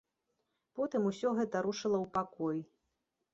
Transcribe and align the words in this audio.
Потым 0.79 1.01
усё 1.09 1.33
гэта 1.41 1.61
рушыла 1.67 1.97
ў 2.01 2.11
пакой. 2.17 2.57